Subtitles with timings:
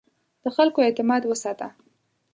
[0.43, 1.67] د خلکو اعتماد وساته.